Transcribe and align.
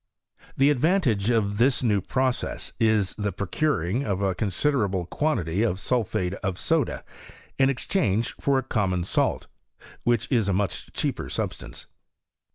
The 0.57 0.71
advantage 0.71 1.29
of 1.29 1.59
this 1.59 1.83
new 1.83 2.01
process 2.01 2.73
is, 2.79 3.13
the 3.19 3.31
procuring 3.31 4.03
of 4.03 4.23
a 4.23 4.33
considerable 4.33 5.01
74 5.01 5.05
BISTORT 5.05 5.41
OF 5.43 5.45
CHEMISTRY. 5.45 5.91
quantity 5.91 6.31
ofsulphateof 6.41 6.57
soda 6.57 7.03
in 7.59 7.69
exchange 7.69 8.35
for 8.39 8.59
common 8.63 9.03
■alt, 9.03 9.45
which 10.03 10.27
is 10.31 10.49
a 10.49 10.53
much 10.53 10.91
cheaper 10.93 11.29
substance. 11.29 11.85